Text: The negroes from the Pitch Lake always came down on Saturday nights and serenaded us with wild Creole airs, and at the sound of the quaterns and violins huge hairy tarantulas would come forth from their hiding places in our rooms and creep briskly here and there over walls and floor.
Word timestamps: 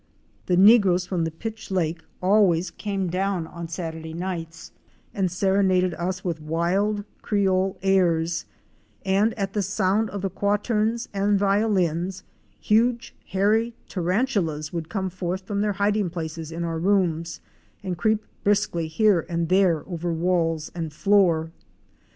The 0.47 0.57
negroes 0.57 1.05
from 1.05 1.25
the 1.25 1.29
Pitch 1.29 1.69
Lake 1.69 2.01
always 2.23 2.71
came 2.71 3.07
down 3.07 3.45
on 3.45 3.67
Saturday 3.67 4.15
nights 4.15 4.71
and 5.13 5.31
serenaded 5.31 5.93
us 5.93 6.23
with 6.23 6.41
wild 6.41 7.03
Creole 7.21 7.77
airs, 7.83 8.45
and 9.05 9.35
at 9.35 9.53
the 9.53 9.61
sound 9.61 10.09
of 10.09 10.23
the 10.23 10.29
quaterns 10.31 11.07
and 11.13 11.37
violins 11.37 12.23
huge 12.59 13.13
hairy 13.27 13.75
tarantulas 13.87 14.73
would 14.73 14.89
come 14.89 15.11
forth 15.11 15.41
from 15.43 15.61
their 15.61 15.73
hiding 15.73 16.09
places 16.09 16.51
in 16.51 16.63
our 16.63 16.79
rooms 16.79 17.39
and 17.83 17.95
creep 17.99 18.25
briskly 18.43 18.87
here 18.87 19.23
and 19.29 19.49
there 19.49 19.87
over 19.87 20.11
walls 20.11 20.71
and 20.73 20.93
floor. 20.93 21.51